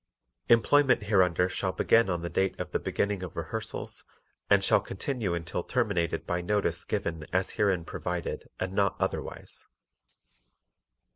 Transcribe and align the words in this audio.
Employment 0.49 1.03
hereunder 1.03 1.47
shall 1.47 1.73
begin 1.73 2.09
on 2.09 2.21
the 2.23 2.27
date 2.29 2.59
of 2.59 2.71
the 2.71 2.79
beginning 2.79 3.21
of 3.21 3.37
rehearsals 3.37 4.03
and 4.49 4.63
shall 4.63 4.81
continue 4.81 5.35
until 5.35 5.61
terminated 5.61 6.25
by 6.25 6.41
notice 6.41 6.83
given 6.83 7.27
as 7.31 7.51
herein 7.51 7.85
provided 7.85 8.49
and 8.59 8.73
not 8.73 8.95
otherwise. 8.99 9.67